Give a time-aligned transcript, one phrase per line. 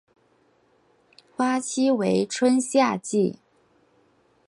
[1.35, 3.37] 花期为春夏季。